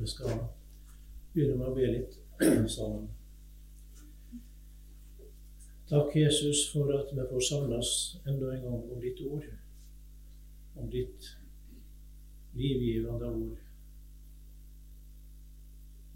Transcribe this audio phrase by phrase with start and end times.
[0.00, 0.40] Vi skal
[1.32, 2.16] begynne med å be litt
[2.76, 3.08] sammen.
[5.88, 7.90] Takk, Jesus, for at vi får samles
[8.26, 9.46] enda en gang om ditt ord,
[10.76, 11.30] om ditt
[12.58, 13.62] livgivende ord.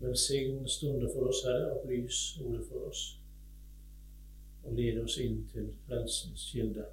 [0.01, 3.05] Velsign stunder for oss, Herre, opplys ordet for oss,
[4.65, 6.85] og led oss inn til frelsens kilde.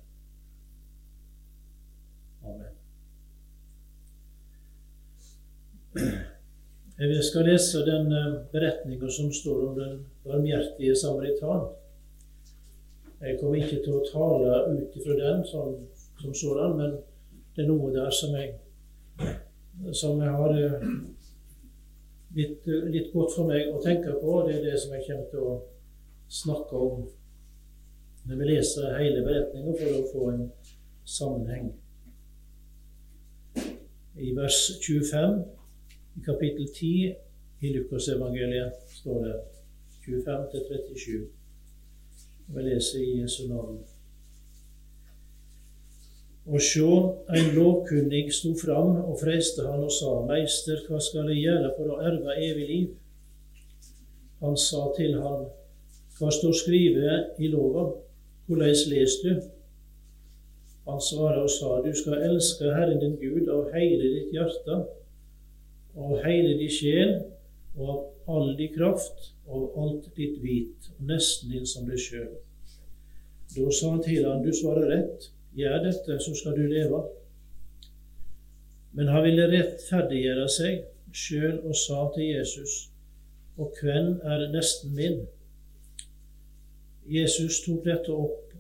[2.46, 2.74] Amen.
[6.98, 11.68] Jeg skal lese den eh, beretninga som står om den barmhjertige samaritan.
[13.22, 15.76] Jeg kommer ikke til å tale ut ifra den som,
[16.22, 16.96] som sådan, men
[17.54, 18.56] det er noe der som jeg,
[19.94, 20.56] som jeg har
[22.34, 24.40] blitt litt, litt, godt for meg å tenke på.
[24.48, 25.56] Det er det som jeg kommer til å
[26.40, 27.06] snakke om
[28.28, 30.42] når vi leser hele beretninga, for å få en
[31.06, 31.70] sammenheng.
[34.18, 35.57] I vers 25
[36.18, 37.16] i kapittel 10
[37.62, 39.36] i Lukasevangeliet står det
[40.08, 41.28] 25-37.
[42.48, 43.80] Vi leser i Jesu navn.
[46.48, 46.92] Og sjå,
[47.36, 51.92] ein lovkunnig sto fram og freiste han og sa, Meister, hva skal jeg gjøre for
[51.92, 52.94] å erve evig liv?
[54.42, 55.48] Han sa til han,
[56.18, 57.84] Hva står skrevet i lova?
[58.48, 59.50] Hvordan leser du?
[60.88, 64.80] Han svaret og sa, Du skal elske Herren din Gud av hele ditt hjerte
[65.98, 67.16] av hele din sjel
[67.78, 72.34] og av all din kraft og alt ditt vit, og nesten din som deg sjøl.
[73.54, 77.00] Da sa han til han, du svarer rett, gjør dette, så skal du leve.
[78.98, 80.84] Men han ville rettferdiggjøre seg
[81.16, 82.76] sjøl og sa til Jesus,
[83.58, 85.24] og hvem er nesten min?
[87.08, 88.52] Jesus tok dette opp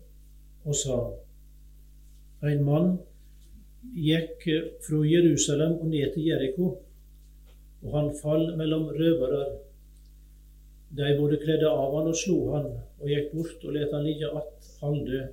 [0.67, 0.97] og sa,
[2.47, 2.93] en mann
[3.97, 4.45] gikk
[4.85, 6.69] fra Jerusalem og ned til Jeriko
[7.83, 9.44] og han fall mellom røvere.
[10.97, 14.31] De både kledde av han og slo han, og gikk bort og let han ligge
[14.31, 15.28] att halvdød.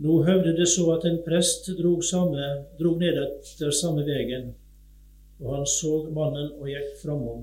[0.00, 2.46] Nå høvde det så at en prest drog, samme,
[2.78, 4.54] drog ned etter samme vegen,
[5.40, 7.42] og han så mannen og gikk framom.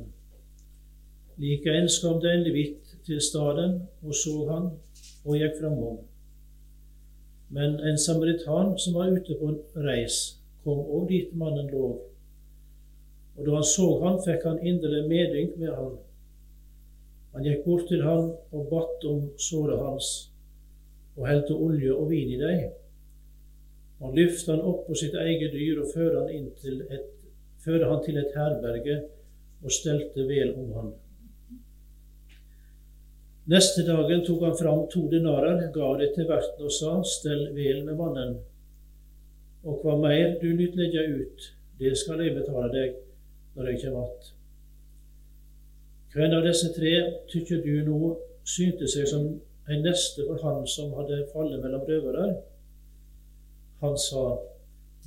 [1.37, 4.71] Likeens kom det en levitt til staden og så han
[5.25, 5.99] og gikk framom.
[7.53, 11.91] Men en samaritan som var ute på en reis, kom òg dit mannen lå
[13.37, 15.93] og da han så han, fikk han inderlig medynk med han.
[17.35, 20.07] Han gikk bort til han og batt om såret hans,
[21.17, 22.71] og helte olje og vin i dem.
[24.01, 26.49] Han lyfte han opp på sitt eget dyr og førte han,
[27.61, 28.97] førte han til et herberge
[29.61, 30.91] og stelte vel om han.
[33.47, 37.85] Neste dagen tok han fram to denarer, ga det til verten og sa, stell vel
[37.85, 38.37] med mannen.
[39.63, 43.03] Og hva mer du nytt legge ut, det skal jeg betale deg
[43.57, 44.33] når jeg ikke att.
[46.13, 46.93] Hvem av disse tre
[47.29, 47.99] tykker du nå
[48.45, 49.25] synte seg som
[49.69, 52.27] en neste for han som hadde fallet mellom røvere?
[53.81, 54.23] Han sa,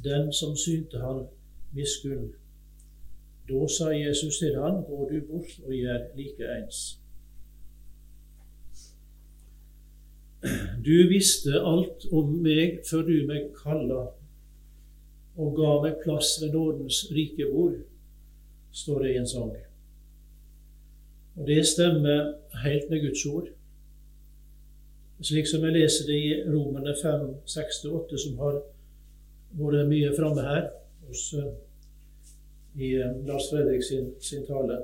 [0.05, 1.25] den som synte han
[1.75, 2.33] miskunn.
[3.49, 6.83] Da sa Jesus til han, gå du bort og gjør likeens.
[10.87, 14.07] Du visste alt om meg før du meg kalla,
[15.37, 17.81] og ga meg plass ved nådens rike bord
[18.73, 19.55] står det i en sang.
[21.37, 23.49] Og det stemmer helt med Guds ord.
[25.21, 28.61] Slik som jeg leser det i Romerne 5, 6-8, som har
[29.61, 30.71] vært mye framme her
[31.07, 31.51] hos, uh,
[32.81, 34.79] i uh, Lars Fredrik sin, sin, tale,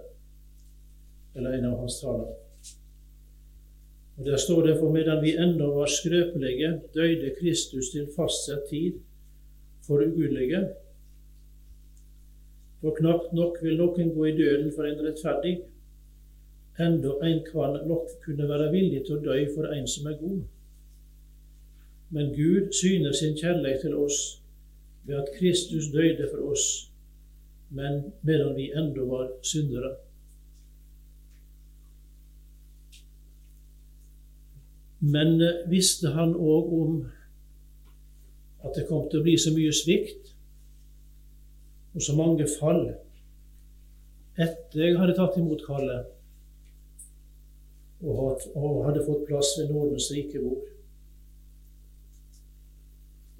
[1.36, 2.34] eller en av hans taler.
[4.16, 9.00] Og Der står det for medan vi ennå var skrøpelige, døde Kristus til fastsatt tid
[9.86, 10.62] for ugudelige.
[12.80, 15.54] For knapt nok vil noen gå i døden for en rettferdig,
[16.78, 20.42] enda en kan nok kunne være villig til å dø for en som er god.
[22.10, 24.18] Men Gud syner sin kjærlighet til oss
[25.06, 26.66] ved at Kristus døde for oss,
[27.70, 29.96] men medan vi enda var syndere.
[35.00, 35.40] Men
[35.70, 36.94] visste han òg om
[38.64, 40.35] at det kom til å bli så mye svikt
[41.96, 42.90] og så mange fall
[44.36, 46.12] etter jeg hadde tatt imot kallet
[48.04, 50.66] og hadde fått plass ved Nordens rike bord.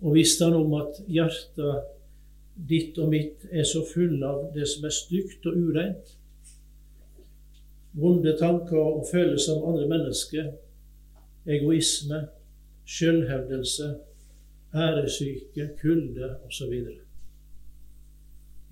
[0.01, 1.93] Og visste han om at hjertet
[2.57, 6.15] ditt og mitt er så full av det som er stygt og ureint,
[7.97, 10.53] vonde tanker og følelser om andre mennesker,
[11.47, 12.27] egoisme,
[12.89, 13.93] selvhevdelse,
[14.73, 16.73] æresyke, kulde osv.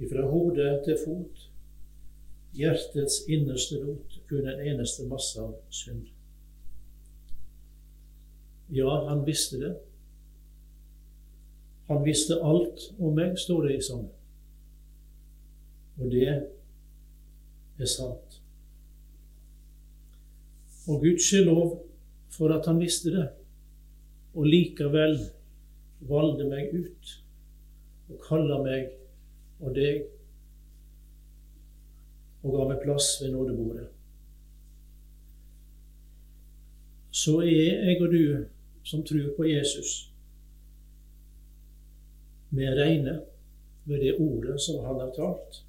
[0.03, 1.47] ifra hode til fot,
[2.55, 6.07] hjertets innerste rot, kun en eneste masse av synd.
[8.75, 9.73] Ja, han visste det.
[11.89, 14.13] Han visste alt om meg, står det i sangen.
[16.01, 18.41] Og det er sant.
[20.89, 21.77] Og gudskjelov
[22.35, 23.29] for at han visste det,
[24.35, 25.21] og likevel
[26.09, 27.13] valgte meg ut
[28.11, 28.91] og kalla meg
[29.61, 30.05] og deg
[32.45, 33.87] og ga meg plass ved nådebordet.
[37.15, 38.25] Så er jeg og du
[38.85, 40.11] som tror på Jesus,
[42.51, 43.21] med reine
[43.85, 45.63] ved det ordet som han har talt,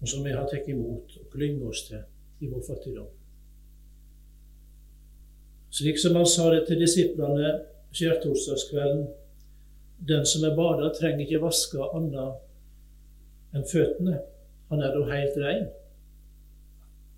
[0.00, 2.02] og som vi har tatt imot og klynger oss til
[2.40, 3.08] i vår fattigdom.
[5.70, 7.52] Slik som han sa det til disiplene
[7.94, 9.06] skjærtorsdagskvelden
[10.08, 14.20] Den som er bada, trenger ikke vaske annet enn føttene.
[14.70, 15.66] Han er da helt rein.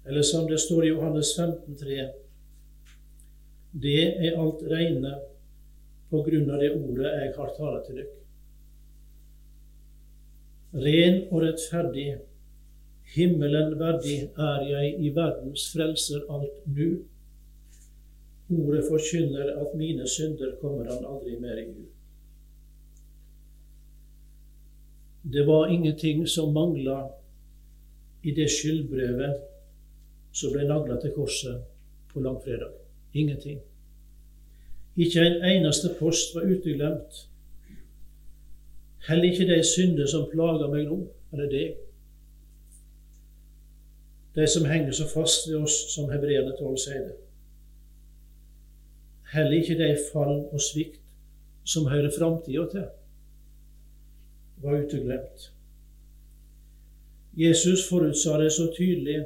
[0.08, 2.08] Eller som det står i Johannes 15, 3,
[3.72, 5.14] Det er alt reine
[6.10, 8.18] på grunn av det ordet jeg har talt til dere.
[10.72, 12.10] Ren og rettferdig
[13.12, 17.02] Himmelen verdig er jeg i verdens frelser alt nu.
[18.52, 21.82] Ordet forkynner at mine synder kommer han aldri mer i hu.
[25.22, 27.10] Det var ingenting som mangla
[28.22, 29.42] i det skyldbrevet
[30.32, 31.62] som ble nagla til korset
[32.12, 32.72] på langfredag.
[33.14, 33.60] Ingenting.
[34.96, 37.28] Ikke en eneste post var uteglemt.
[39.08, 40.98] Heller ikke de synder som plager meg nå,
[41.32, 41.80] eller deg
[44.34, 47.16] de som henger så fast ved oss, som hebreerne 12 sier det.
[49.32, 51.00] Heller ikke de fall og svikt
[51.68, 52.86] som hører framtida til,
[54.62, 55.52] var uteglemt.
[57.34, 59.24] Jesus forutsa det så tydelig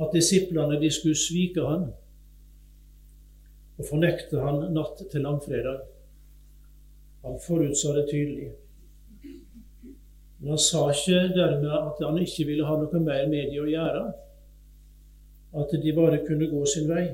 [0.00, 1.88] at disiplene de skulle svike han
[3.76, 5.82] og fornekte han natt til langfredag.
[7.24, 8.48] Han forutsa det tydelig.
[10.38, 13.68] Men han sa ikke dermed at han ikke ville ha noe mer med dem å
[13.70, 14.02] gjøre.
[15.56, 17.06] At de bare kunne gå sin vei.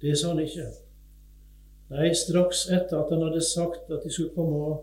[0.00, 0.66] Det sa han ikke.
[1.92, 4.78] Nei, straks etter at han hadde sagt at de skulle komme,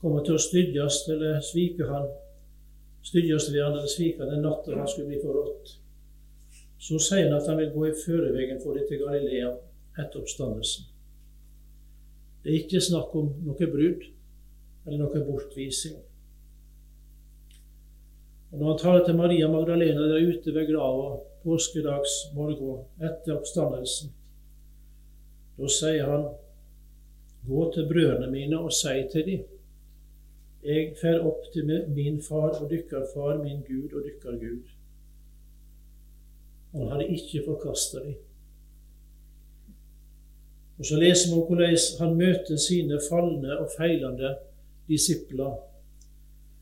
[0.00, 2.06] komme til å stydjast eller svike han,
[3.04, 5.74] stydjast ved han eller svike den natta han skulle bli forrådt,
[6.82, 9.50] så sier han at han vil gå i førevegen for dem til Galilea
[9.98, 10.88] etter oppstandelsen.
[12.42, 14.08] Det er ikke snakk om noe brudd
[14.86, 16.00] eller noe bortvising.
[18.52, 24.10] Og Når han taler til Maria Magdalena der ute ved grava påskedags morgen etter oppstandelsen,
[25.62, 26.30] da sier han,
[27.42, 29.46] Gå til brødrene mine og si til dem,
[30.62, 34.68] Jeg fer opp til min far og dykkar far, min Gud og dykkar Gud.
[36.72, 38.14] Han hadde ikke forkasta dem.
[40.78, 44.36] Og Så leser vi hvordan han møter sine falne og feilende
[44.88, 45.58] disipler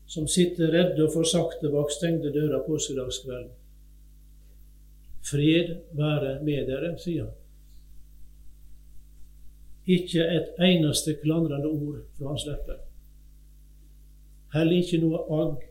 [0.07, 3.53] som sitter redde og forsakte bak stengte dører påskedagskvelden.
[5.23, 7.40] Fred være med dere, sier han.
[9.85, 12.81] Ikke et eneste klandrende ord fra hans lepper.
[14.53, 15.67] Heller ikke noe agg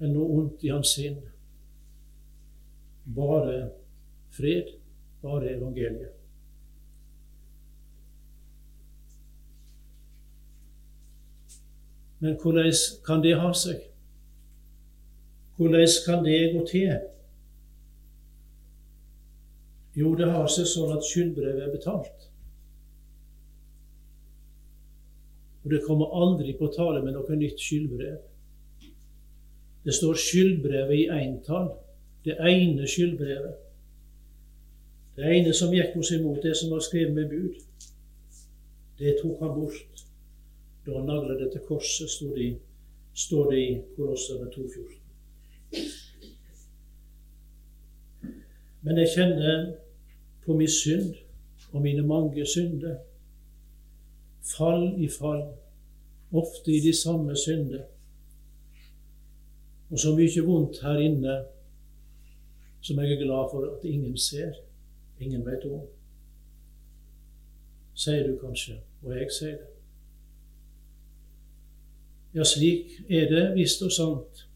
[0.00, 1.18] eller noe ondt i hans sinn.
[3.16, 3.58] Bare
[4.34, 4.70] fred,
[5.22, 6.14] bare evangeliet.
[12.18, 12.72] Men hvordan
[13.06, 13.84] kan det ha seg?
[15.56, 16.98] Hvordan kan det gå til?
[19.98, 22.28] Jo, det har seg sånn at skyldbrevet er betalt.
[25.64, 28.18] Og det kommer aldri på tale med noe nytt skyldbrev.
[29.84, 31.72] Det står skyldbrevet i entall.
[32.24, 33.56] Det ene skyldbrevet.
[35.18, 37.54] Det ene som gikk oss imot, det som var skrevet med bud,
[38.98, 40.04] det tok han bort.
[40.86, 42.52] Da han nagla det til korset, står det,
[43.18, 44.94] står det i Kolossene 2,14.
[48.86, 49.87] Men jeg kjenner
[50.48, 51.14] på min synd
[51.72, 52.96] og mine mange synder.
[54.56, 55.42] Fall i fall,
[56.32, 57.82] ofte i de samme synder.
[59.90, 61.36] Og så mye vondt her inne
[62.80, 64.56] som jeg er glad for at ingen ser,
[65.20, 65.84] ingen vet om.
[67.94, 69.72] Sier du kanskje, og jeg sier det.
[72.34, 74.46] Ja, slik er det visst og sant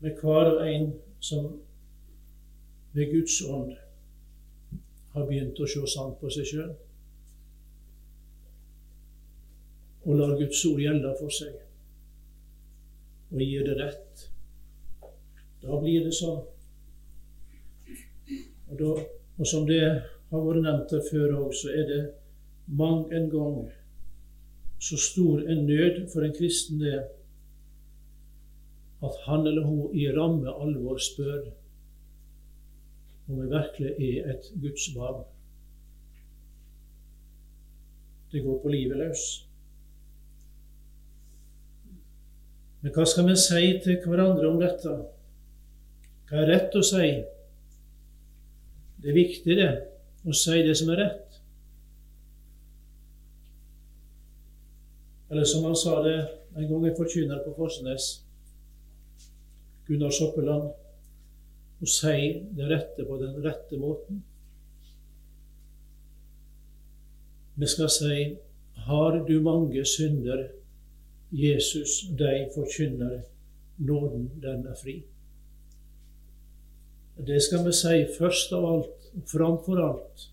[0.00, 1.54] med hver og en som
[2.92, 3.78] ved Guds ånd
[5.14, 6.70] har begynt å se sant på seg sjøl.
[10.04, 11.56] og lar Guds ord gjelde for seg,
[13.30, 14.24] og gir det rett,
[15.60, 16.40] da blir det sånn.
[18.70, 18.94] Og, da,
[19.36, 22.00] og som det har vært nevnt her før òg, så er det
[22.80, 23.56] mang en gang
[24.80, 26.94] så stor en nød for en kristen det
[29.04, 31.50] at han eller hun i ramme alvor spør
[33.30, 35.22] om vi virkelig er et Guds barn.
[38.32, 39.22] Det går på livet løs.
[42.80, 44.94] Men hva skal vi si til hverandre om dette?
[46.30, 47.10] Hva er rett å si?
[49.00, 49.70] Det er viktig, det,
[50.24, 51.40] å si det som er rett.
[55.30, 56.16] Eller som han sa det
[56.56, 58.08] en gang en forkynner på Forsnes,
[59.86, 60.72] Gunnar Soppeland,
[61.80, 62.16] å si
[62.56, 64.22] det rette på den rette måten.
[67.60, 68.36] Vi skal si
[68.80, 70.48] Har du mange synder,
[71.30, 73.20] Jesus deg forkynner,
[73.76, 74.94] nåden den er fri.
[77.26, 80.26] Det skal vi si først av alt, og framfor alt,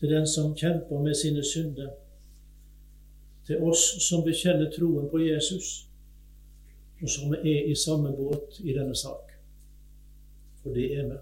[0.00, 1.92] til den som kjemper med sine synder,
[3.46, 5.72] til oss som bekjenner troen på Jesus,
[7.02, 9.29] og som er i samme båt i denne sak.
[10.62, 11.18] For det er vi.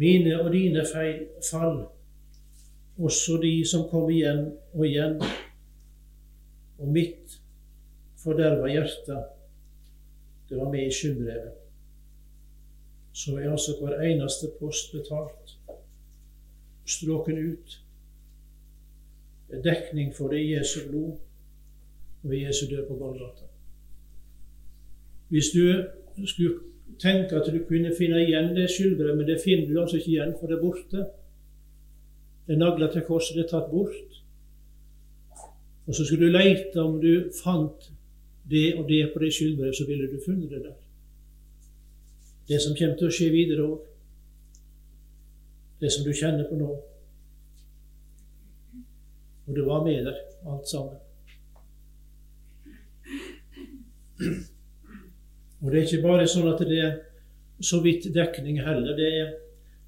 [0.00, 1.84] Mine og dine feil, fall,
[2.98, 5.18] også de som kom igjen og igjen,
[6.80, 7.36] og mitt
[8.20, 9.18] forderva hjerte,
[10.48, 11.56] det var med i skyldbrevet.
[13.12, 15.56] Så er altså hver eneste post betalt,
[16.86, 17.76] stråken ut.
[19.50, 21.18] Det er dekning for det i Jesu blod
[22.22, 23.46] og ved Jesu død på Golgata.
[25.28, 25.84] Hvis du
[26.26, 26.58] skulle
[27.00, 30.34] tenke at du kunne finne igjen det skyldbrevet, men det finner du altså ikke igjen,
[30.40, 31.06] for det er borte.
[32.46, 34.20] Det er nagla til korset, det er tatt bort.
[35.86, 37.90] Og så skulle du leite om du fant
[38.50, 40.78] det og det på det skyldbrevet, så ville du funnet det der.
[42.48, 43.80] Det som kommer til å skje videre òg.
[45.80, 46.70] Det som du kjenner på nå.
[49.46, 50.18] Og det var med der,
[50.50, 50.98] alt sammen.
[55.60, 56.94] Og det er ikke bare sånn at det er
[57.60, 58.96] så vidt dekning heller.
[58.96, 59.34] Det er,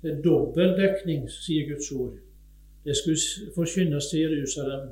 [0.02, 2.19] det er dobbel dekning, sier Guds ord.
[2.85, 4.91] Det skulle forkynnes til Jerusalem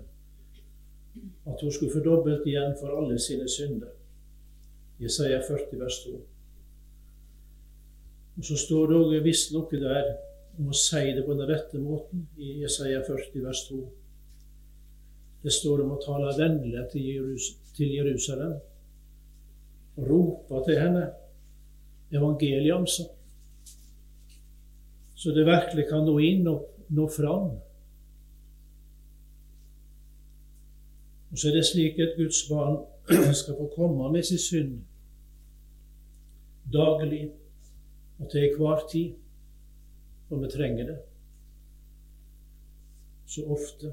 [1.51, 3.91] at hun skulle få dobbelt igjen for alle sine synder.
[5.01, 6.17] Jesaja 40, vers 2.
[8.37, 10.13] Og Så står det òg visst noe der
[10.59, 13.81] om å si det på den rette måten i Jesaja 40, vers 2.
[15.43, 18.59] Det står om å tale vennlig til Jerusalem
[20.09, 21.09] roper til henne.
[22.13, 23.09] Evangeliet, altså.
[25.15, 27.51] Så det virkelig kan nå inn og nå fram.
[31.31, 32.81] Og så er det slik at Guds barn
[33.41, 34.79] skal få komme med sin synd
[36.73, 37.31] daglig
[38.19, 39.15] og til enhver tid,
[40.31, 40.99] og vi trenger det
[43.31, 43.93] så ofte.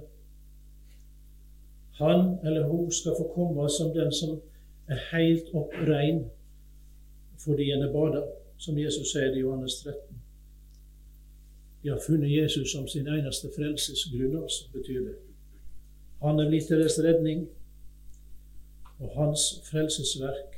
[1.99, 4.41] Han eller hun skal få komme som den som
[4.87, 6.25] er helt opp rein
[7.37, 8.23] fordi en er bada,
[8.57, 10.21] som Jesus sier i Johannes 13.
[11.83, 15.15] De har funnet Jesus som sin eneste frelsesgrunn, altså, betyr det.
[16.23, 17.45] Han er blitt deres redning,
[18.99, 20.57] og hans frelsesverk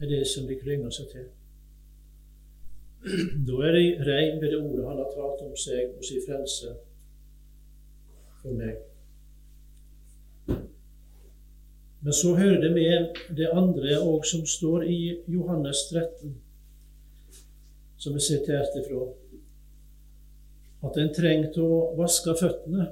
[0.00, 1.28] er det som de klynger seg til.
[3.46, 6.72] Da er de rein ved det ordet han har talt om seg og sin frelse
[8.40, 8.87] for meg.
[12.00, 16.36] Men så hører det med det andre òg som står i Johannes 13,
[17.98, 19.08] som er sitert ifra,
[20.86, 22.86] at en trengte å vaske føttene.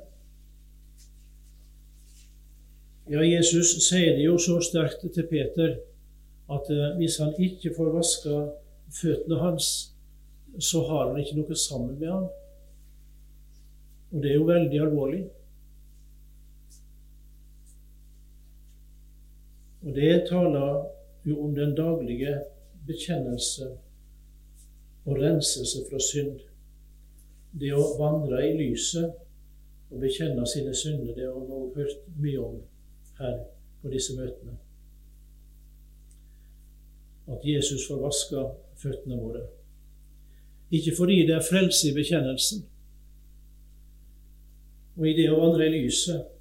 [3.06, 5.76] Ja, Jesus sier det jo så sterkt til Peter
[6.50, 8.40] at eh, hvis han ikke får vaska
[8.96, 9.68] føttene hans,
[10.58, 12.26] så har han ikke noe sammen med ham.
[14.10, 15.22] Og det er jo veldig alvorlig.
[19.96, 20.84] Det taler
[21.26, 22.36] jo om den daglige
[22.86, 23.70] bekjennelse
[25.06, 26.40] og renselse fra synd.
[27.56, 29.14] Det å vandre i lyset
[29.90, 32.60] og bekjenne sine synder, det har vi hørt mye om
[33.18, 33.36] her
[33.82, 34.58] på disse møtene.
[37.26, 38.46] At Jesus får vaska
[38.78, 39.46] føttene våre.
[40.70, 42.64] Ikke fordi det er frelse i bekjennelsen
[44.96, 46.35] og i det å vandre i lyset,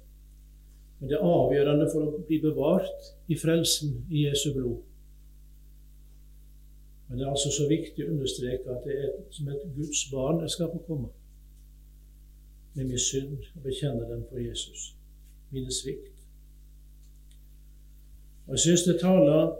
[0.98, 4.78] men det er avgjørende for å bli bevart i frelsen i Jesu blod.
[7.06, 10.40] Men det er altså så viktig å understreke at det er som et Guds barn
[10.42, 11.12] det skal få komme.
[12.76, 14.96] med min synd og bekjenne den for Jesus,
[15.50, 16.12] mine svikt.
[18.46, 19.56] Og Jeg syns det taler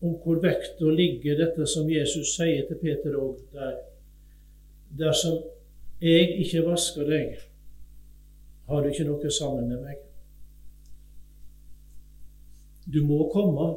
[0.00, 3.74] om hvor vekta ligger dette som Jesus sier til Peter òg der.
[4.98, 5.40] Dersom
[6.00, 7.42] jeg ikke vasker deg,
[8.68, 10.13] har du ikke noe sammen med meg.
[12.92, 13.74] Du må komme.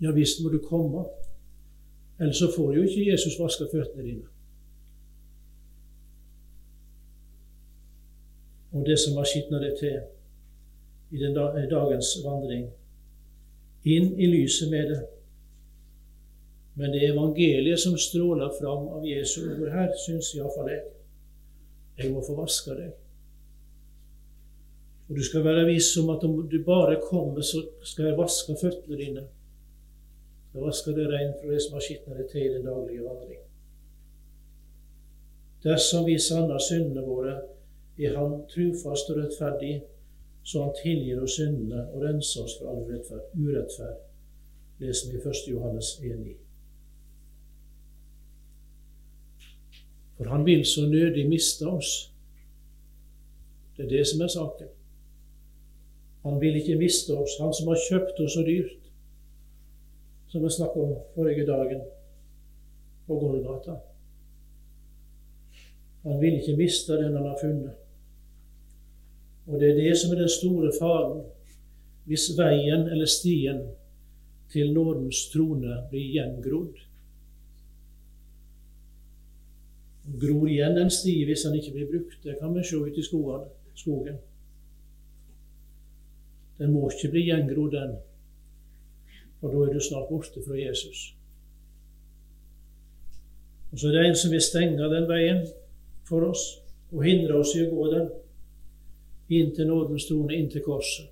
[0.00, 1.04] Ja visst må du komme.
[2.20, 4.28] Ellers så får jo ikke Jesus vaske føttene dine.
[8.72, 10.00] Og det som har skitna det til
[11.10, 11.34] i den
[11.70, 12.66] dagens vandring.
[13.84, 15.00] Inn i lyset med det.
[16.74, 20.82] Men det er evangeliet som stråler fram av Jesu ord her, syns iallfall jeg.
[21.98, 23.05] Jeg må få vaske deg.
[25.08, 28.56] Og du skal være viss om at om du bare kommer, så skal jeg vaske
[28.62, 29.26] føttene dine.
[30.54, 33.42] Jeg vasker det rein fra det som har skitna det til i den daglige vandring.
[35.62, 37.36] Dersom vi sanner syndene våre,
[37.98, 39.82] er Han trufast og rettferdig,
[40.42, 44.02] så Han tilgir oss syndene og renser oss for all urettferd.
[44.78, 45.46] Leser vi 1.
[45.48, 46.36] Johannes 1,9.
[50.16, 52.12] For han vil så nødig miste oss.
[53.76, 54.75] Det er det som er saken.
[56.26, 58.88] Han vil ikke miste oss, han som har kjøpt oss så dyrt,
[60.28, 61.84] som vi snakket om forrige dagen
[63.06, 63.76] på Golgata.
[66.06, 67.78] Han vil ikke miste den han har funnet.
[69.46, 71.22] Og det er det som er den store faren
[72.06, 73.62] hvis veien eller stien
[74.50, 76.86] til nådens trone blir gjengrodd
[80.06, 82.18] gror igjen en sti hvis den ikke blir brukt.
[82.22, 83.06] Det kan vi se ute i
[83.74, 84.18] skogen.
[86.58, 87.96] Den må ikke bli gjengrodd, den,
[89.40, 91.12] for da er du snart borte fra Jesus.
[93.72, 95.42] Og Så er det en som vil stenge den veien
[96.08, 96.46] for oss
[96.92, 98.08] og hindre oss i å gå den
[99.36, 101.10] inn til nådens trone, inn til korset.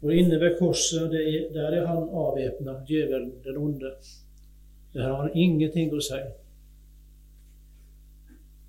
[0.00, 3.94] For inne ved korset, er, der er han avvæpna, djevelen, den onde.
[4.94, 6.20] Der har han ingenting å si.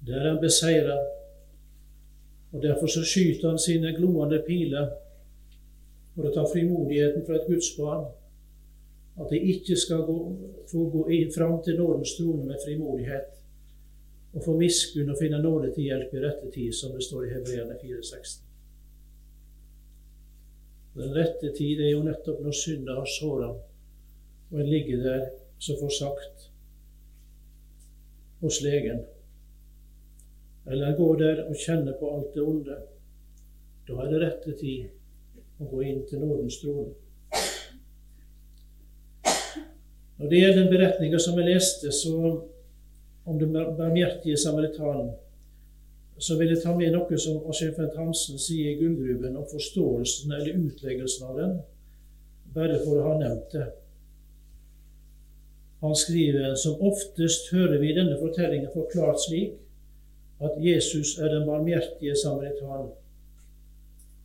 [0.08, 0.96] Der er han beseira,
[2.52, 4.90] og derfor så skyter han sine gloende piler
[6.16, 8.08] for å ta frimodigheten fra et gudsbarn.
[9.18, 10.18] At de ikke skal gå,
[10.70, 11.04] få gå
[11.36, 13.34] fram til nådens trone med frimodighet
[14.34, 17.32] og få miskunn og finne nåde til hjelp i rette tid, som det står i
[17.34, 18.44] Hebreerne 4,16.
[20.98, 23.50] Den rette tid er jo nettopp når synda har såra,
[24.52, 25.26] og en ligger der,
[25.60, 26.50] som får sagt,
[28.42, 29.02] hos legen
[30.68, 32.78] eller gå der og kjenne på alt det onde,
[33.88, 36.96] da er det rette tid å gå inn til Nordens trone.
[40.18, 42.18] Når det gjelder den beretninga som jeg leste så
[43.28, 45.14] om den barmhjertige samaritanen,
[46.18, 50.58] så vil jeg ta med noe som Asjefent Hansen sier i Gullgruven om forståelsen eller
[50.58, 51.52] utleggelsen av den,
[52.56, 53.68] bare for å ha nevnt det.
[55.86, 59.54] Han skriver som oftest hører vi denne fortellingen forklart slik
[60.40, 62.90] at Jesus er den barmhjertige samaritan.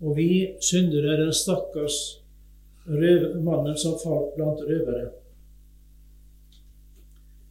[0.01, 2.23] Og vi syndere er den stakkars
[2.87, 5.11] mannen som falt blant røvere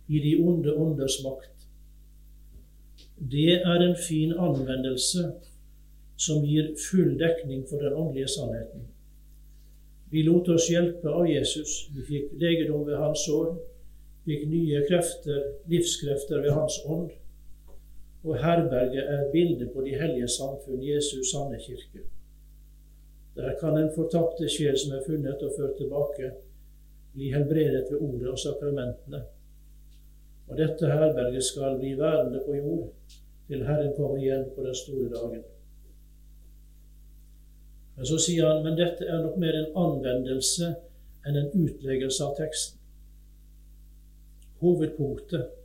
[0.08, 1.67] i de onde ånders makt.
[3.32, 5.32] Det er en fin anvendelse
[6.17, 8.82] som gir full dekning for den åndelige sannheten.
[10.12, 11.88] Vi lot oss hjelpe av Jesus.
[11.95, 13.56] Vi fikk legedom ved hans sår,
[14.26, 15.39] fikk nye krefter,
[15.71, 17.10] livskrefter ved hans ånd
[18.23, 22.05] og herberget er bildet på de hellige samfunn, Jesus sanne kirke.
[23.36, 26.31] Der kan en fortapte sjel som er funnet og ført tilbake,
[27.13, 29.23] bli helbredet ved ordet og sakramentene.
[30.47, 32.93] Og dette herberget skal bli værende på jord
[33.47, 35.43] til Herren kommer igjen på den store dagen.
[37.95, 40.69] Men så sier han men dette er nok mer en anvendelse
[41.27, 42.79] enn en utleggelse av teksten.
[44.62, 45.61] Hovedpunktet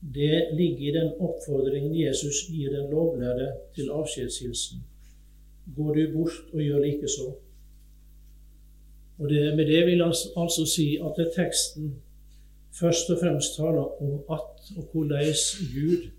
[0.00, 4.84] det ligger i den oppfordringen Jesus gir den lovlærde til avskjedshilsen.
[5.76, 7.34] Går du bort og gjør likeså.
[9.18, 11.96] Og det, Med det vil han altså si at det teksten
[12.80, 15.34] først og fremst taler om at og hvordan
[15.74, 16.10] Gud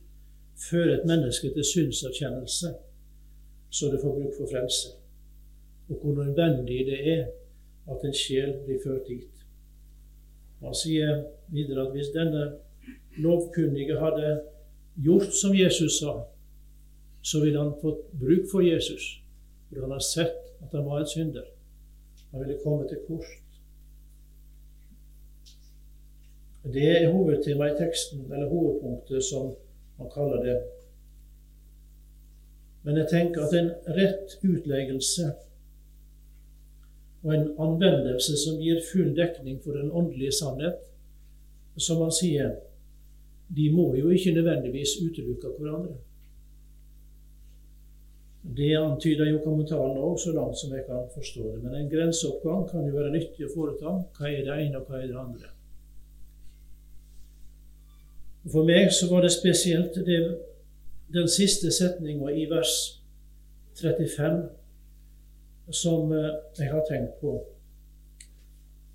[0.70, 2.68] fører et menneske til synserkjennelse,
[3.70, 4.88] så det får bruk for frelse.
[5.90, 7.26] Og hvor nødvendig det er
[7.92, 9.46] at en sjel blir ført dit.
[10.62, 12.52] Han sier videre at hvis denne
[13.22, 14.40] lovkunnige hadde
[14.96, 16.26] gjort som Jesus sa,
[17.22, 19.20] så ville han fått bruk for Jesus.
[19.70, 21.46] For han har sett at han var en synder.
[22.32, 23.30] Han ville komme til kors.
[26.64, 29.54] Det er hovedtemaet i teksten, eller hovedpunktet som
[29.98, 30.58] han kaller det.
[32.84, 35.32] Men jeg tenker at en rett utleggelse
[37.24, 40.78] og en anvendelse som gir full dekning for den åndelige sannhet,
[41.78, 42.54] som han sier,
[43.56, 45.96] de må jo ikke nødvendigvis utelukke hverandre.
[48.58, 51.64] Det antyder jo kommentaren òg, så langt som jeg kan forstå det.
[51.64, 53.96] Men en grenseoppgang kan jo være nyttig å foreta.
[54.18, 55.50] Hva er det ene, og hva er det andre?
[58.52, 60.20] For meg så var det spesielt det,
[61.14, 62.76] den siste setninga i vers
[63.82, 64.40] 35
[65.72, 67.36] som eh, jeg har tenkt på,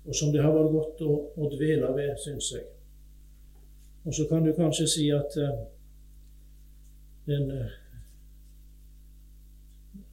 [0.05, 2.65] og som det har vært godt å, å dvele ved, syns jeg.
[4.05, 5.65] Og så kan du kanskje si at uh,
[7.25, 7.73] den uh,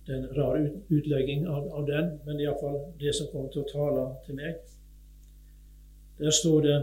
[0.06, 0.56] det er en rar
[0.90, 4.58] utlegging av, av den, men iallfall det som kommer til å tale til meg.
[6.18, 6.80] Der står det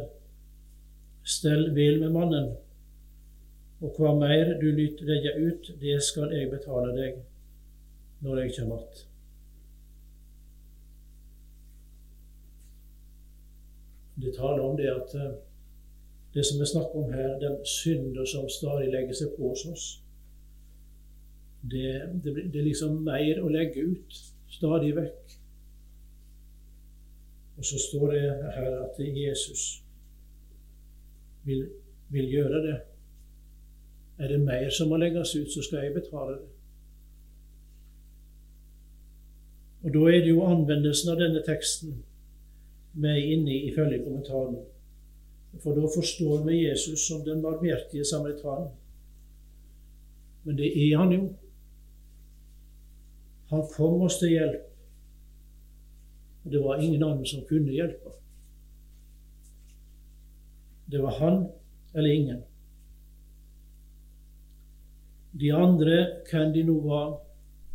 [1.29, 2.47] Stell vel med mannen,
[3.83, 7.19] og hva mer du lyt legge ut, det skal jeg betale deg
[8.25, 9.05] når jeg kommer att.
[14.15, 15.37] Det taler om det at eh,
[16.33, 19.87] det som vi snakker om her, den synder som stadig legger seg på hos oss,
[21.61, 21.89] det,
[22.23, 25.33] det, det, er liksom mer å legge ut stadig vekk.
[27.59, 28.21] Og så står det
[28.55, 29.63] her at Jesus
[31.43, 31.65] vil,
[32.13, 32.77] vil gjøre det.
[34.19, 36.47] Er det mer som må legges ut, så skal jeg betale det.
[39.83, 42.01] Og Da er det jo anvendelsen av denne teksten
[42.99, 44.57] er inne i ifølge kommentaren.
[45.57, 48.69] For da forstår vi Jesus som den barmhjertige samaritan.
[50.43, 51.23] Men det er han jo.
[53.49, 54.67] Han kom oss til hjelp.
[56.45, 58.13] Og det var ingen annen som kunne hjelpe.
[60.91, 61.41] Det var han
[61.93, 62.43] eller ingen.
[65.31, 67.19] De andre, hvem de nå var,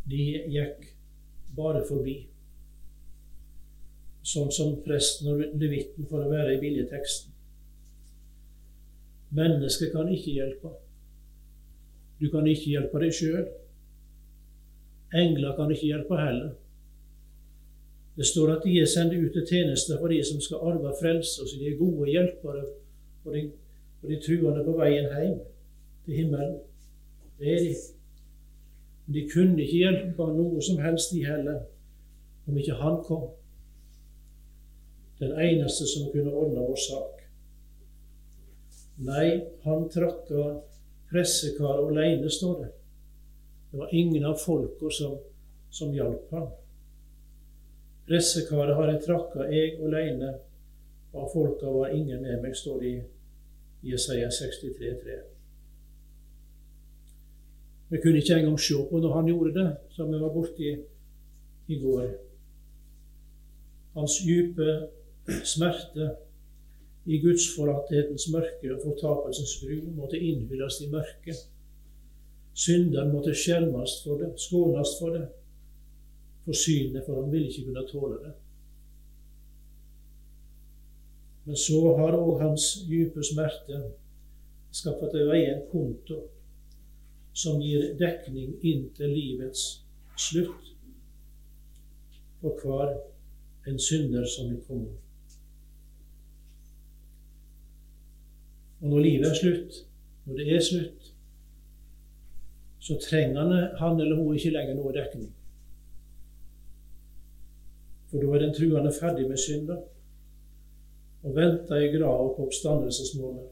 [0.09, 0.89] de gikk
[1.55, 2.17] bare forbi.
[4.25, 7.34] Sånn som presten og levitten for å være i billedteksten.
[9.31, 10.69] Mennesket kan ikke hjelpe.
[12.21, 13.47] Du kan ikke hjelpe deg sjøl.
[15.15, 16.53] Engler kan ikke hjelpe heller.
[18.15, 21.43] Det står at de er sendt ut til tjeneste for de som skal arve frelse,
[21.43, 22.63] så de er gode hjelpere
[23.23, 23.49] for de,
[23.99, 25.39] for de truende på veien hjem
[26.05, 26.59] til himmelen.
[27.39, 27.73] Det er de.
[29.05, 31.59] Men de kunne ikke hjelpe noe som helst, de heller,
[32.47, 33.27] om ikke han kom.
[35.19, 37.14] Den eneste som kunne ordne vår sak.
[38.95, 40.61] Nei, han trakka
[41.09, 42.71] pressekar aleine, står det.
[43.71, 45.17] Det var ingen av folka som,
[45.69, 46.47] som hjalp ham.
[48.07, 50.35] Pressekaret har jeg trakka jeg aleine,
[51.15, 55.15] og folka var ingen med meg, står det i Jesaja 63,3.
[57.89, 60.71] Vi kunne ikke engang se på når han gjorde det, som vi var borti
[61.67, 62.07] i går.
[63.95, 64.69] Hans dype
[65.43, 66.09] smerte
[67.05, 71.43] i gudsforlatthetens mørke og fortapelsens gru måtte innhylles i mørket
[72.55, 75.25] Synderen måtte skjermes for det, skånes for det,
[76.45, 78.31] forsyne, for han ville ikke kunne tåle det.
[81.45, 83.81] Men så har òg hans dype smerte
[84.71, 86.21] skaffet til veie en konto
[87.35, 89.65] som gir dekning inntil livets
[90.15, 90.71] slutt
[92.39, 92.95] for hver
[93.67, 94.95] en synder som vil komme.
[98.81, 99.81] Og når livet er slutt,
[100.25, 101.11] når det er slutt,
[102.79, 105.31] så trenger han eller hun ikke lenger noe dekning.
[108.11, 109.79] For da er den truende ferdig med synder
[111.25, 113.47] og venter i grava på oppstandelsesmålet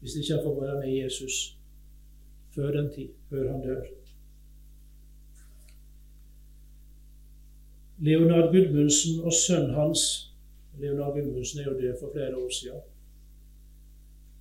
[0.00, 1.36] hvis ikke han får være med Jesus
[2.54, 3.86] før den tid, før han dør.
[7.98, 10.02] Leonard Gudmundsen og sønnen hans
[10.78, 12.84] Leonard Gudmundsen er jo død for flere år siden.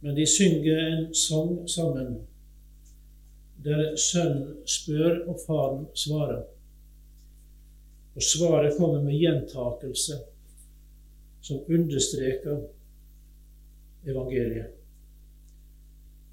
[0.05, 2.17] Men de synger en sang sammen
[3.65, 6.43] der sønnen spør og faren svarer.
[8.15, 10.19] Og svaret kommer med gjentakelse
[11.41, 12.61] som understreker
[14.05, 14.69] evangeliet.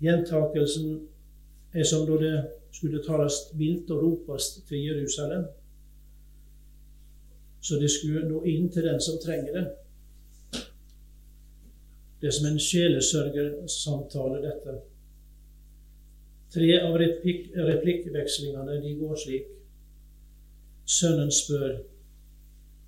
[0.05, 1.09] Gjentakelsen
[1.73, 2.37] er som da det
[2.77, 5.49] skulle tales vilt og ropes til Jerusalem.
[7.61, 9.67] Så det skulle nå inn til den som trenger det.
[12.23, 14.73] Det er som en sjelesørgersamtale, dette.
[16.55, 19.49] Tre av replikk, replikkvekslingene de går slik.
[20.87, 21.81] Sønnen spør,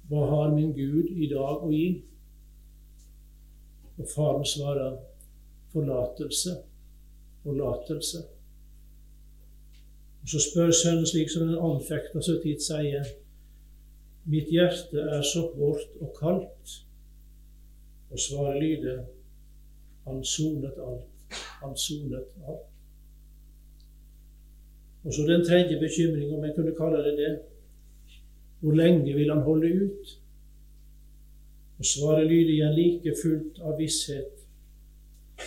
[0.07, 1.89] Hva har min Gud i dag å gi?
[3.99, 5.01] Og faren svarer,
[5.73, 6.55] Forlatelse,
[7.43, 8.23] forlatelse.
[10.23, 13.11] Og Så spør sønnen slik som den anfekta så tid sier,
[14.31, 16.79] Mitt hjerte er så vårt og kaldt.
[18.15, 19.03] Og svaret lyder,
[20.05, 21.39] Han sonet alt.
[21.63, 22.71] Han sonet alt.
[25.05, 27.39] Og så den tredje bekymring, om jeg kunne kalle det det.
[28.61, 30.21] Hvor lenge vil han holde ut?
[31.79, 34.45] Og svaret lyder igjen like fullt av visshet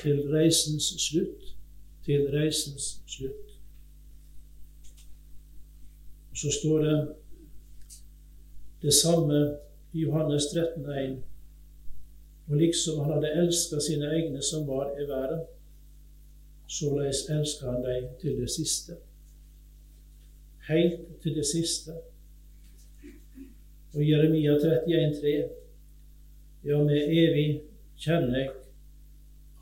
[0.02, 1.54] til reisens slutt.
[2.06, 3.56] Til reisens slutt.
[6.32, 6.98] Og så står det
[8.82, 9.58] det samme
[9.94, 11.18] i Johannes 13,1.
[12.48, 15.44] Og liksom han hadde elska sine egne som var i verden,
[16.68, 18.96] såleis elska han deg til det siste.
[20.68, 21.96] Helt til det siste.
[23.96, 25.36] Og Jeremia 31,3.
[26.64, 27.62] Ja, med evig
[27.98, 28.56] kjærleik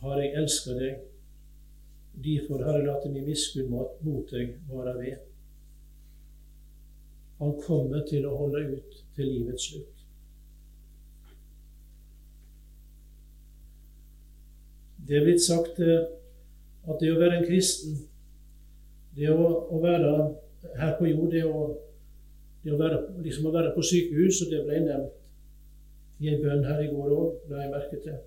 [0.02, 1.04] har jeg elska deg.
[2.26, 5.18] Derfor har jeg latt min miskunn mot deg vare ved.
[7.42, 9.95] Han kommer til å holde ut til livets slutt.
[15.08, 16.06] Det er blitt sagt eh,
[16.90, 17.98] at det å være en kristen,
[19.16, 20.14] det å, å være
[20.80, 21.66] her på jord, det å,
[22.64, 26.66] det å være, liksom å være på sykehus, og det ble nevnt i en bønn
[26.66, 28.18] her i går òg, la jeg merke til.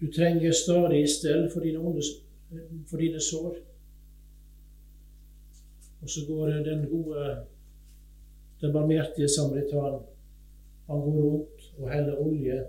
[0.00, 2.02] Du trenger stadig stell for dine, onde,
[2.90, 3.60] for dine sår.
[6.02, 7.26] Og så går den gode,
[8.60, 10.00] den barmhjertige samaritan.
[10.88, 12.64] Han går rundt og heller olje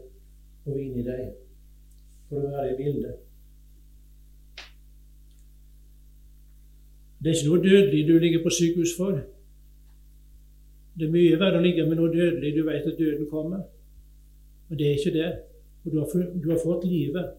[0.68, 1.32] og vin i deg
[2.34, 3.22] for å være i bildet.
[7.24, 9.22] Det er ikke noe dødelig du ligger på sykehus for.
[10.94, 12.52] Det er mye verre å ligge med noe dødelig.
[12.58, 13.64] Du vet at døden kommer.
[14.68, 15.30] Men det er ikke det.
[15.86, 17.38] Og du har, du har fått livet.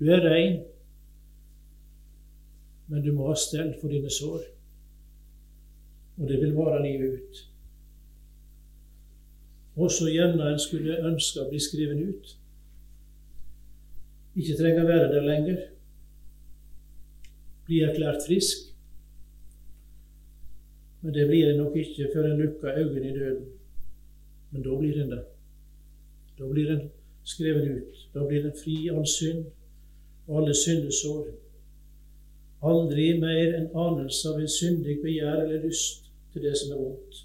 [0.00, 0.62] Du er rein.
[2.88, 4.46] Men du må ha stell for dine sår
[6.18, 7.48] og det vil vare livet ut.
[9.76, 12.32] Også gjerne en skulle ønske å bli skrevet ut.
[14.38, 15.62] Ikke trenger å være der lenger.
[17.66, 18.68] Bli erklært frisk.
[21.02, 23.48] Men det blir en nok ikke før en lukker øynene i døden.
[24.50, 25.24] Men da blir en det.
[26.38, 26.84] Da blir en
[27.26, 28.04] skrevet ut.
[28.14, 29.44] Da blir en fri all synd
[30.28, 31.26] og alle syndesår.
[32.62, 37.24] Aldri mer en anelse av en syndig begjær eller lyst til det som er vondt.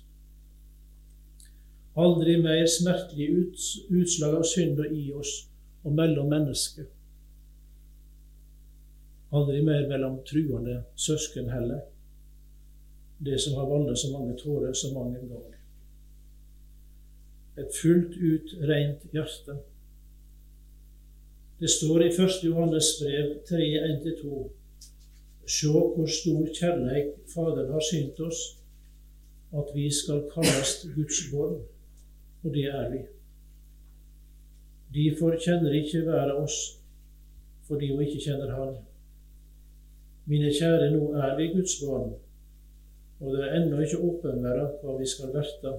[1.98, 3.48] Aldri mer smertelige
[4.02, 5.34] utslag av synd og i oss
[5.84, 6.90] og mellom mennesker.
[9.34, 11.82] Aldri mer mellom truende søsken heller.
[13.26, 15.60] Det som har voldet så mange tårer så mange ganger.
[17.58, 19.58] Et fullt ut rent hjerte.
[21.60, 22.44] Det står i 1.
[22.44, 23.58] Johannes brev 3,
[24.22, 24.44] 1-2.
[25.48, 28.42] Sjå hvor stor kjærleik Faderen har synt oss,
[29.54, 31.60] at vi skal kalles Guds barn,
[32.44, 33.02] og det er vi.
[34.94, 36.58] Derfor kjenner ikke av oss
[37.68, 38.76] fordi hun ikke kjenner Han.
[40.26, 42.14] Mine kjære, nå er vi Guds barn,
[43.20, 45.74] og det er ennå ikke åpenbæra hva vi skal verte.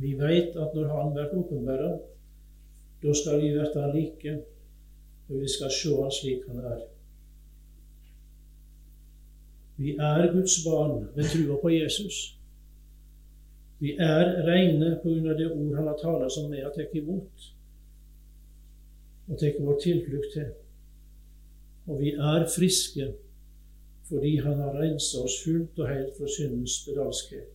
[0.00, 1.92] Vi veit at når Han blir åpenbæra,
[3.02, 4.38] da skal vi verte Han like,
[5.28, 6.82] og vi skal sjå Han slik Han er.
[9.76, 12.38] Vi er Guds barn ved trua på Jesus.
[13.78, 14.92] Vi er reine
[15.30, 17.48] av det ord han har talt som vi har tatt imot
[19.28, 20.52] og tatt vår tilflukt til.
[21.86, 23.12] Og vi er friske
[24.08, 27.54] fordi han har rensa oss fullt og helt fra syndens spedalskhet.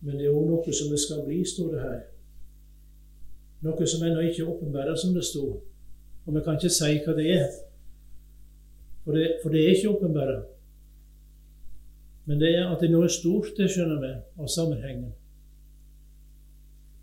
[0.00, 1.98] Men det er òg noe som det skal bli, står det her.
[3.62, 5.44] Noe som ennå ikke er åpenbæra, som det sto.
[6.26, 7.44] Og vi kan ikke si hva det er,
[9.04, 10.40] for det, for det er ikke åpenbæra.
[12.24, 15.12] Men det er at det er noe stort, det skjønner vi, av sammenhengen.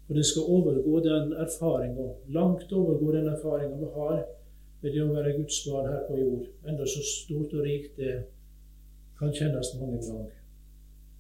[0.10, 4.22] Og det skal overgå den erfaringa, langt overgå den erfaringa vi har
[4.82, 8.14] ved det å være Guds barn her på jord, enda så stort og rikt det
[9.20, 10.36] kan kjennes mange ganger,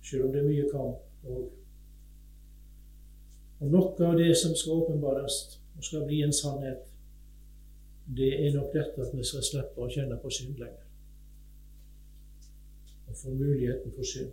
[0.01, 1.47] selv om det er mye kamp òg.
[3.59, 5.39] Og noe av det som skal åpenbares
[5.75, 6.85] og skal bli en sannhet,
[8.17, 10.85] det er nok dette at vi skal slippe å kjenne på synd lenger
[13.09, 14.31] og få muligheten for synd.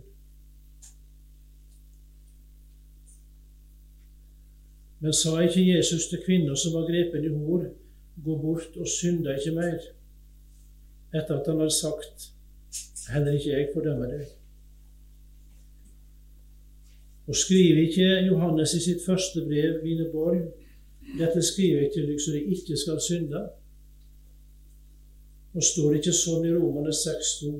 [4.99, 7.67] Men sa ikke Jesus til kvinner som var grepen i hor,
[8.23, 9.77] gå bort og synda ikke mer,
[11.13, 12.31] etter at han hadde sagt,
[13.13, 14.25] heller ikke jeg fordømmer deg.
[17.27, 20.41] Og skriver ikke Johannes i sitt første brev, mine borg,
[21.19, 23.41] dette skriver jeg til dere så de ikke skal synde.
[25.53, 27.51] Og står det ikke sånn i Romane 6,2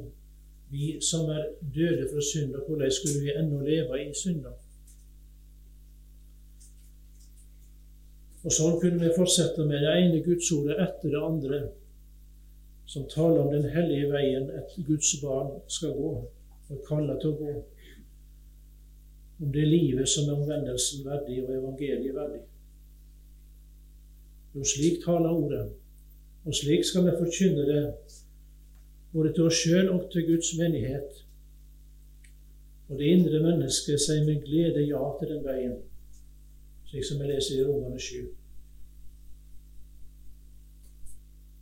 [0.69, 4.55] vi som er døde fra synda, hvordan skulle vi ennå leve i synder?
[8.47, 11.57] Og sånn kunne vi fortsette med det ene gudsordet etter det andre,
[12.87, 16.11] som taler om den hellige veien et Guds barn skal gå,
[16.71, 17.55] og kaller til å gå.
[19.43, 22.39] Om det livet som er omvendelsen verdig og evangeliet verdig.
[24.55, 25.67] Jo, slik taler ordet,
[26.47, 27.83] og slik skal vi forkynne det
[29.11, 31.21] både til oss sjøl og til Guds menighet.
[32.87, 35.79] Og det indre mennesket sier med glede ja til den veien,
[36.87, 38.36] slik som vi leser i Romane 7.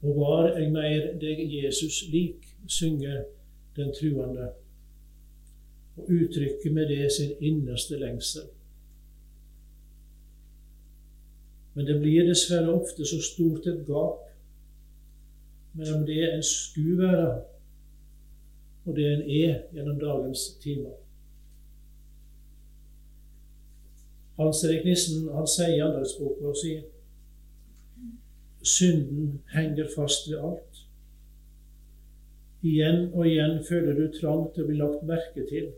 [0.06, 3.24] Og var jeg mer deg Jesus lik, synger
[3.76, 4.52] den truende,
[5.98, 8.46] og uttrykker med det sin innerste lengsel.
[11.74, 14.22] Men det blir dessverre ofte så stort et gap
[15.74, 17.42] mellom det en skulle være,
[18.86, 20.94] og det en er gjennom dagens timer.
[24.38, 26.76] Hans Erik Nissen han sier i andagsboka si
[28.66, 30.84] synden henger fast ved alt.
[32.66, 35.72] Igjen og igjen føler du trang til å bli lagt merke til.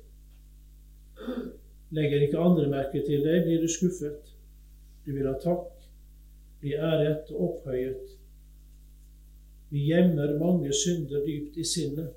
[1.95, 4.32] Legger ikke andre merke til deg, blir du skuffet.
[5.06, 5.67] Du vil ha takk,
[6.62, 8.17] bli æret og opphøyet
[9.69, 12.13] vi gjemmer mange synder dypt i sinnet.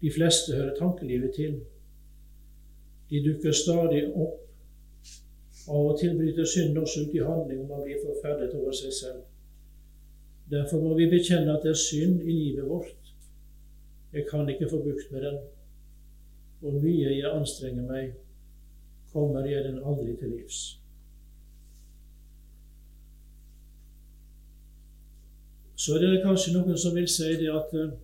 [0.00, 1.60] De fleste hører tankelivet til.
[3.10, 4.36] De dukker stadig opp.
[5.68, 8.94] Av og til bryter synd også ut i handling, og man blir forferdet over seg
[8.96, 9.20] selv.
[10.50, 13.14] Derfor må vi bekjenne at det er synd i livet vårt.
[14.12, 15.38] Jeg kan ikke få bukt med den.
[16.60, 18.12] Hvor mye jeg anstrenger meg,
[19.12, 20.80] kommer jeg den aldri til livs.
[25.80, 27.98] Så er det kanskje noen som vil si det at eh,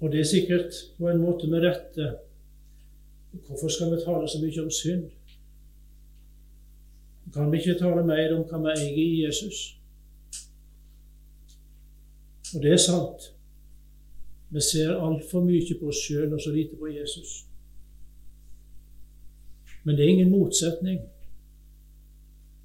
[0.00, 2.10] Og det er sikkert på en måte med rette.
[3.46, 5.06] Hvorfor skal vi tale så mye om synd?
[7.34, 9.58] Kan vi ikke tale mer om hva vi eier i Jesus?
[12.54, 13.32] Og det er sant.
[14.50, 17.42] Vi ser altfor mye på oss sjøl og så lite på Jesus.
[19.84, 21.00] Men det er ingen motsetning.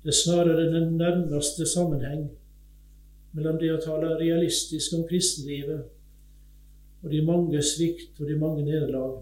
[0.03, 2.29] Det er snarere den nærmeste sammenheng
[3.33, 5.83] mellom det å tale realistisk om kristenlivet
[7.01, 9.21] og de mange svikt og de mange nederlag,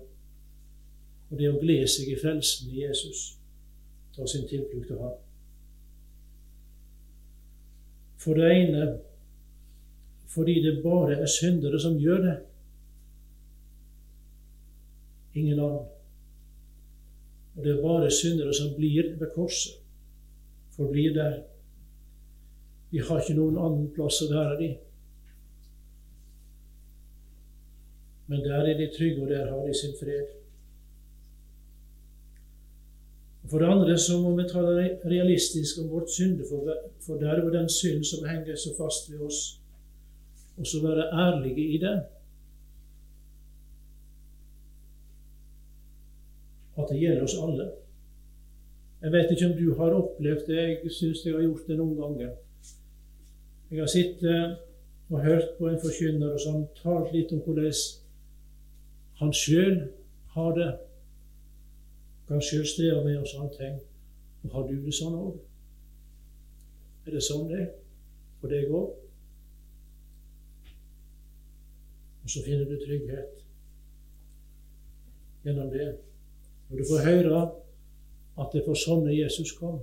[1.30, 3.24] og det å glede seg i frelsen i Jesus,
[4.16, 5.18] ta sin tilflukt til ham.
[8.20, 8.88] For det ene
[10.30, 12.36] fordi det bare er syndere som gjør det.
[15.40, 15.88] Ingen annen.
[17.56, 19.80] Og det er bare syndere som blir ved korset
[20.80, 21.42] forblir der.
[22.92, 24.70] Vi har ikke noen annen plass å være i.
[28.30, 30.32] Men der er de trygge, og der har de sin fred.
[33.39, 38.04] Og For det andre så må vi tale realistisk om vårt syndeforderv og den synd
[38.06, 39.40] som henger så fast ved oss,
[40.58, 41.96] og så være ærlige i det.
[46.78, 47.72] At det gjelder oss alle.
[49.02, 50.68] Jeg vet ikke om du har opplevd det.
[50.84, 52.36] Jeg syns jeg har gjort det noen ganger.
[53.72, 54.58] Jeg har sittet
[55.10, 57.74] og hørt på en forkynner og sånn, talt litt om hvordan
[59.24, 59.80] han sjøl
[60.36, 60.70] har det.
[62.30, 63.78] Kan sjøl streve med og sånne ting.
[64.44, 65.38] Og har du det sånn òg?
[67.08, 67.70] Er det sånn det er
[68.38, 68.92] for deg òg?
[72.22, 73.40] Og så finner du trygghet
[75.48, 75.88] gjennom det.
[76.70, 79.80] Og du får høre at det er for sånne Jesus kom.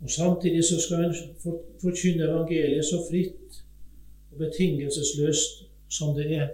[0.00, 1.18] Og Samtidig så skal en
[1.82, 3.60] forkynne evangeliet så fritt
[4.32, 6.48] og betingelsesløst som det er.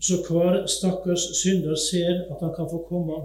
[0.00, 3.20] Så hver stakkars synder ser at han kan få komme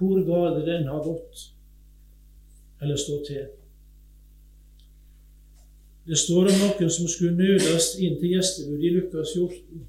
[0.00, 1.50] hvor galt det enn har gått
[2.80, 3.48] eller stå til.
[6.08, 9.82] Det står om noen som skulle nødes inn til gjestebud i Lukas 14.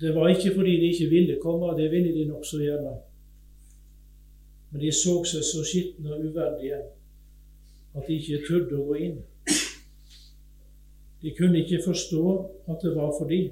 [0.00, 2.94] Det var ikke fordi de ikke ville komme, det ville de nokså gjerne.
[4.70, 6.78] Men de så seg så skitne og uverdige
[7.96, 9.18] at de ikke turde å gå inn.
[11.22, 12.24] De kunne ikke forstå
[12.70, 13.50] at det var for dem.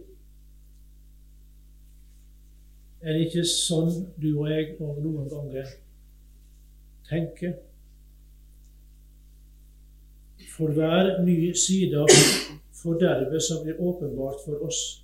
[3.02, 5.72] Er det ikke sånn du og jeg og noen ganger
[7.08, 7.56] tenker?
[10.56, 12.12] for hver ny side av
[12.80, 15.02] fordervet som blir åpenbart for oss,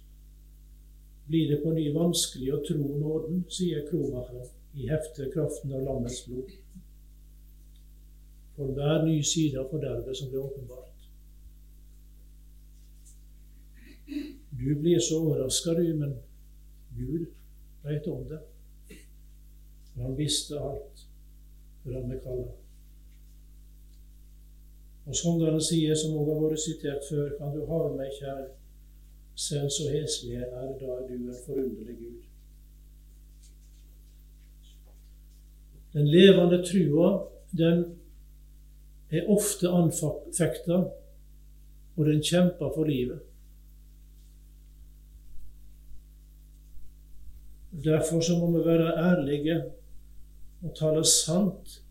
[1.29, 6.23] blir det på ny vanskelig å tro nåden, sier Kromacher i heftet 'Kraften av landets
[6.27, 6.57] blod'.
[8.57, 10.89] For hver ny side av fordervet som ble åpenbart.
[14.63, 16.17] Du blir så overraska, du, men
[16.97, 17.27] Gud
[17.83, 18.43] veit om det.
[19.93, 21.07] For han visste alt
[21.83, 22.51] før han ble kalla.
[25.07, 28.45] Og sangerne sier, som også har vært sitert før, kan du have meg kjær,
[29.35, 32.21] selv så heslig er da du en forunderlig Gud.
[35.93, 37.09] Den levende trua,
[37.59, 37.83] den
[39.13, 40.79] er ofte anfekta,
[41.97, 43.21] og den kjemper for livet.
[47.85, 49.63] Derfor så må vi være ærlige
[50.63, 51.83] og tale sant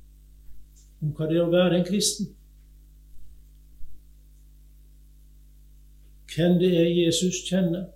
[1.02, 2.30] om hva det er å være en kristen.
[6.32, 7.90] Hvem det er Jesus kjenner.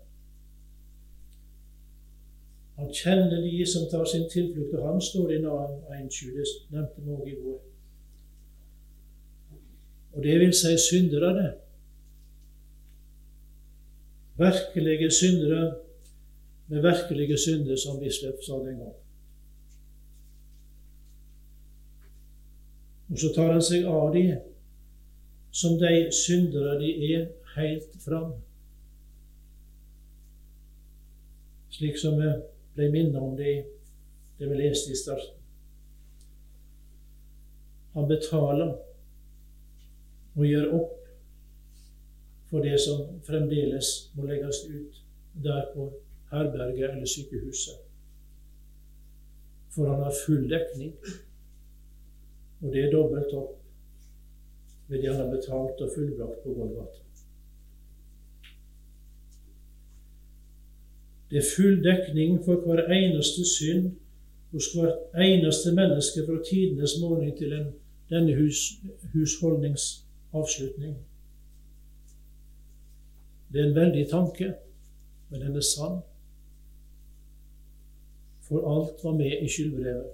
[2.76, 6.34] Han kjenner de som tar sin tilflukt til ham, står i navn, 1.7.
[6.36, 7.62] Det nevnte vi òg i vår.
[10.16, 11.54] Og det vil si syndere, det.
[14.38, 15.76] Virkelige syndere
[16.68, 18.96] med virkelige synder, som Bislett sa den gang.
[23.10, 24.24] Og så tar han seg av de
[25.56, 28.34] som de syndere de er, helt fram.
[31.72, 32.32] Slik som vi
[32.76, 33.54] ble minnet om det,
[34.40, 35.38] det vi leste i starten.
[37.96, 38.74] Han betaler
[40.36, 41.02] og gjør opp
[42.50, 45.02] for det som fremdeles må legges ut
[45.44, 45.90] der på
[46.32, 47.80] herberget eller sykehuset.
[49.76, 50.94] For han har full dekning,
[52.62, 53.58] og det er dobbelt opp
[54.88, 57.02] ved det han har betalt og fullbrakt på Golgata.
[61.30, 63.92] Det er full dekning for hver eneste synd
[64.52, 67.68] hos hvert eneste menneske fra tidenes morgen til en,
[68.10, 70.05] denne hus,
[70.36, 70.98] husholdningsavslutning.
[73.54, 74.54] Det er en veldig tanke,
[75.30, 76.02] men den er sann.
[78.42, 80.12] For alt var med i skyldbrevet.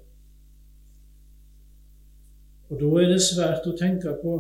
[2.69, 4.35] Og da er det svært å tenke på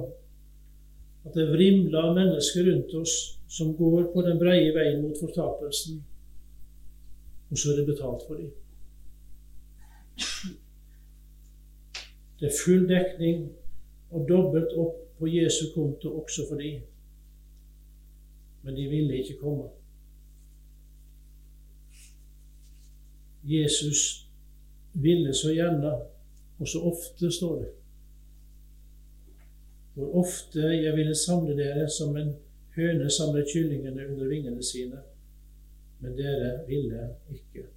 [1.25, 3.15] at det vrimler av mennesker rundt oss
[3.51, 5.99] som går på den breie veien mot fortapelsen,
[7.51, 8.53] og så er det betalt for dem.
[12.39, 13.43] Det er full dekning
[14.11, 16.81] og dobbelt opp på Jesu konto også for dem.
[18.63, 19.69] Men de ville ikke komme.
[23.43, 24.27] Jesus
[24.93, 25.93] ville så gjerne,
[26.59, 27.69] og så ofte, står det.
[29.93, 32.35] Hvor ofte jeg ville samle dere som en
[32.75, 35.01] høne samler kyllingene under vingene sine
[36.01, 37.67] men dere ville ikke.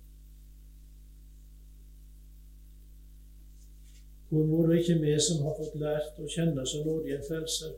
[4.28, 7.74] Hvor må da ikke vi som har fått lært å kjenne så nådig en frelser.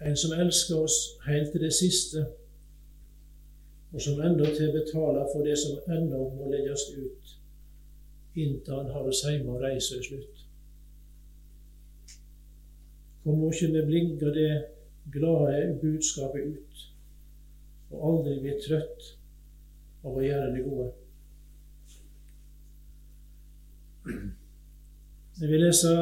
[0.00, 2.24] En som elsker oss helt til det siste,
[3.92, 7.34] og som endatil betaler for det som ennå må legges ut,
[8.38, 10.44] inntil han har oss hjemme og reiser i slutt.
[13.24, 14.52] Hvor må ikke vi blinke det
[15.12, 16.70] glade budskapet ut?
[17.90, 19.06] og aldri bli trøtt
[20.06, 20.90] av å gjøre det gode.
[25.40, 25.92] Jeg vil lese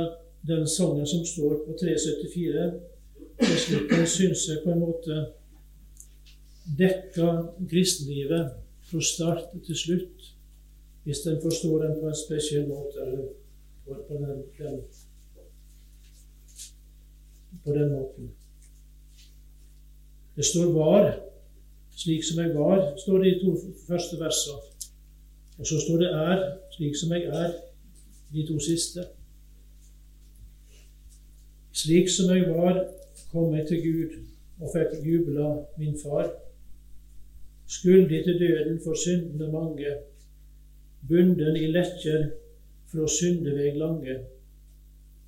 [0.46, 2.72] den sangen som står på 374.
[3.90, 5.18] Den syns jeg på en måte
[6.78, 8.50] dekker kristenlivet
[8.90, 10.32] fra start til slutt,
[11.04, 14.82] hvis den forstår den på en spesiell måte, eller på den, den,
[17.64, 18.30] på den måten.
[20.36, 21.20] Det står 'var'
[21.96, 23.56] slik som jeg var, står det i to
[23.88, 24.58] første versene.
[25.58, 27.67] Og så står det 'er slik som jeg er',
[28.32, 29.04] de to siste.
[31.72, 32.84] Slik som jeg var,
[33.32, 34.16] kom jeg til Gud
[34.60, 36.30] og fikk jubla min far.
[37.68, 39.92] Skyldig til døden for syndene mange,
[41.08, 42.30] bunden i lekker
[42.90, 44.16] fra syndeveg lange.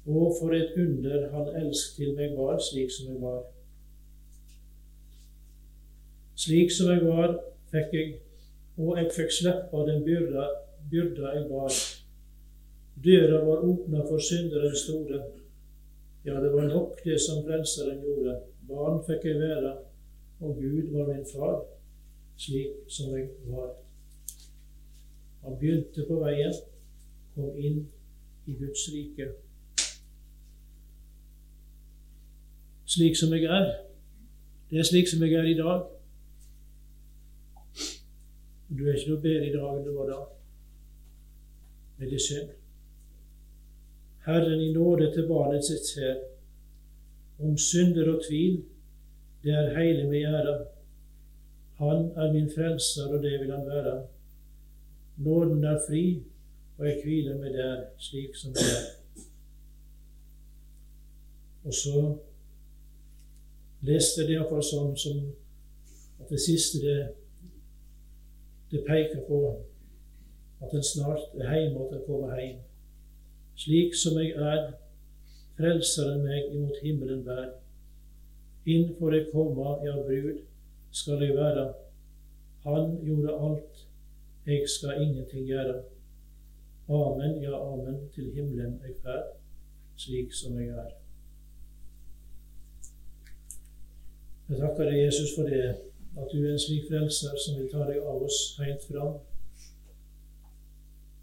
[0.06, 3.40] Og for et under han elsk til meg var, slik som jeg var.
[6.34, 7.36] Slik som jeg var,
[7.70, 8.12] fikk jeg,
[8.80, 10.48] og jeg fikk slippe den byrda,
[10.90, 11.99] byrda jeg bar.
[13.04, 15.22] Døra var åpna for synderen store.
[16.24, 18.40] Ja, det var nok det som Frelseren gjorde.
[18.68, 19.76] Barn fikk jeg være,
[20.40, 21.62] og Gud var min far,
[22.36, 23.70] slik som jeg var.
[25.44, 26.52] Han begynte på veien,
[27.34, 27.86] kom inn
[28.46, 29.30] i Guds rike.
[32.84, 33.72] Slik som jeg er.
[34.70, 35.88] Det er slik som jeg er i dag.
[38.70, 40.22] Du er ikke noe bedre i dag enn du var da,
[42.00, 42.59] Er det synd.
[44.30, 46.20] Herren i nåde til barnet sitt ser,
[47.40, 48.60] om synder og tvil,
[49.42, 50.56] det er heile med æra.
[51.80, 53.94] Han er min frelser, og det vil han være.
[55.16, 56.22] Nåden er fri,
[56.78, 58.86] og jeg hviler meg der slik som det er.
[61.64, 61.96] Og så
[63.84, 65.20] leste det iallfall sånn som
[66.20, 66.98] at det siste det,
[68.70, 69.40] det peker på
[70.60, 72.60] at en snart er hjemme, og at kommer hjem.
[73.60, 74.70] Slik som jeg er,
[75.58, 77.50] frelser en meg imot himmelen vær.
[78.64, 80.38] Inn jeg komme, ja, brud
[80.96, 81.66] skal jeg være.
[82.64, 83.82] Han gjorde alt,
[84.46, 85.82] jeg skal ingenting gjøre.
[86.88, 89.22] Amen, ja, amen, til himmelen jeg fær,
[89.96, 90.94] slik som jeg er.
[94.48, 95.64] Jeg takker deg, Jesus, for det
[96.16, 99.20] at du er en slik frelser som vil ta deg av oss helt fram.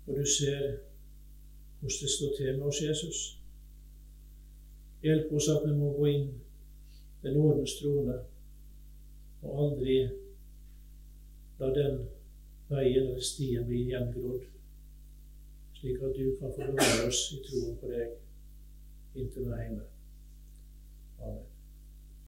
[0.08, 0.78] Og du ser
[1.80, 3.20] hvordan det står til med oss, Jesus.
[5.02, 6.30] Hjelp oss at vi må gå inn
[7.22, 8.18] ved nådens trone
[9.42, 9.98] og aldri
[11.60, 12.00] la den
[12.70, 14.48] veien eller stien bli gjengrodd,
[15.78, 18.18] slik at du kan få bevare oss i troen på deg
[19.18, 19.86] inntil vi er hjemme.
[21.22, 21.57] Amen.